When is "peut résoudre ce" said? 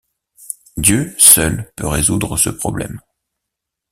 1.75-2.49